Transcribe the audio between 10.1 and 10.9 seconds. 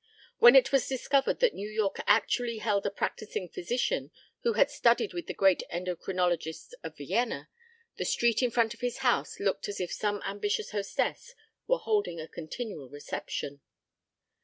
ambitious